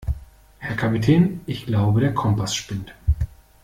[0.57, 2.95] Herr Kapitän, ich glaube, der Kompass spinnt.